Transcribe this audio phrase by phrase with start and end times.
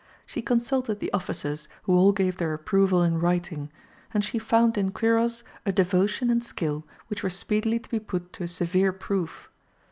[0.25, 3.69] She consulted the officers, who all gave their approval in writing;
[4.15, 8.33] and she found in Quiros a devotion and skill which were speedily to be put
[8.33, 9.51] to a severe proof.